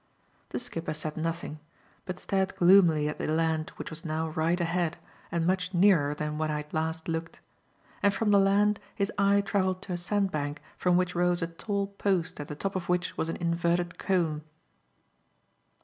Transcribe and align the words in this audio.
The 0.49 0.57
skipper 0.57 0.95
said 0.95 1.15
nothing, 1.15 1.59
but 2.07 2.17
stared 2.19 2.55
gloomily 2.55 3.07
at 3.07 3.19
the 3.19 3.27
land 3.27 3.69
which 3.75 3.91
was 3.91 4.03
now 4.03 4.29
right 4.29 4.59
ahead 4.59 4.97
and 5.31 5.45
much 5.45 5.75
nearer 5.75 6.15
than 6.15 6.39
when 6.39 6.49
I 6.49 6.57
had 6.57 6.73
last 6.73 7.07
looked; 7.07 7.39
and 8.01 8.11
from 8.11 8.31
the 8.31 8.39
land 8.39 8.79
his 8.95 9.11
eye 9.19 9.41
travelled 9.41 9.83
to 9.83 9.93
a 9.93 9.97
sand 9.97 10.31
bank 10.31 10.59
from 10.75 10.97
which 10.97 11.13
rose 11.13 11.43
a 11.43 11.47
tall 11.47 11.85
post 11.85 12.39
at 12.39 12.47
the 12.47 12.55
top 12.55 12.75
of 12.75 12.89
which 12.89 13.15
was 13.15 13.29
an 13.29 13.35
inverted 13.35 13.99
cone. 13.99 14.41